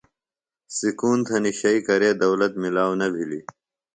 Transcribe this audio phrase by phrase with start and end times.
[0.77, 3.45] سکون تھنیۡ شئی کرے دولت ملاو نہ بھِلیۡ۔